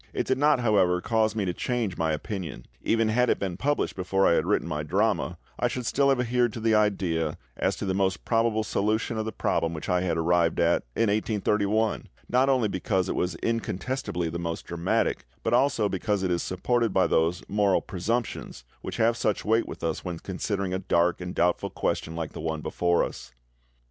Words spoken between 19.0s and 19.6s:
such